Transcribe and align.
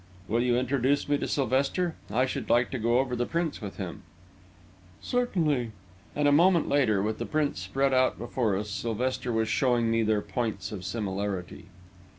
"Will 0.27 0.41
you 0.41 0.57
introduce 0.57 1.07
me 1.07 1.19
to 1.19 1.27
Sylvester? 1.27 1.93
I 2.09 2.25
should 2.25 2.49
like 2.49 2.71
to 2.71 2.79
go 2.79 2.97
over 2.97 3.15
the 3.15 3.27
prints 3.27 3.61
with 3.61 3.77
him." 3.77 4.01
"Certainly;" 4.99 5.73
and, 6.15 6.27
a 6.27 6.31
moment 6.31 6.67
later, 6.67 7.03
with 7.03 7.19
the 7.19 7.25
prints 7.27 7.61
spread 7.61 7.93
out 7.93 8.17
before 8.17 8.57
us, 8.57 8.71
Sylvester 8.71 9.31
was 9.31 9.47
showing 9.47 9.91
me 9.91 10.01
their 10.01 10.23
points 10.23 10.71
of 10.71 10.83
similarity. 10.83 11.67